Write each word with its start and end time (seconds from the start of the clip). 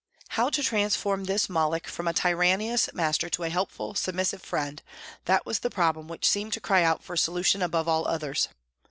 How 0.29 0.49
to 0.49 0.63
transform 0.63 1.25
this 1.25 1.47
Moloch 1.47 1.85
from 1.85 2.07
a 2.07 2.11
tyrannous 2.13 2.89
master 2.91 3.29
to 3.29 3.43
a 3.43 3.51
helpful, 3.51 3.93
submissive 3.93 4.41
friend, 4.41 4.81
that 5.25 5.45
was 5.45 5.59
the 5.59 5.69
problem 5.69 6.07
which 6.07 6.27
seemed 6.27 6.53
to 6.53 6.59
cry 6.59 6.81
out 6.81 7.03
for 7.03 7.15
solution 7.15 7.61
above 7.61 7.87
all 7.87 8.07
others. 8.07 8.49